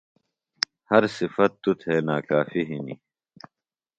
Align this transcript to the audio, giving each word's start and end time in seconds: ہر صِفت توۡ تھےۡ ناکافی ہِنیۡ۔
ہر 0.89 1.03
صِفت 1.17 1.51
توۡ 1.63 1.77
تھےۡ 1.79 2.01
ناکافی 2.07 2.61
ہِنیۡ۔ 2.69 2.99